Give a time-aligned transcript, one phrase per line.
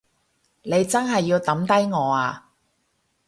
[0.63, 2.47] 你真係要抌低我呀？